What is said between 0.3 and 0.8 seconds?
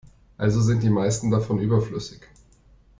Also